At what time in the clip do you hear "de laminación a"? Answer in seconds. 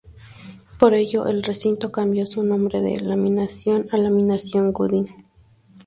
2.81-3.97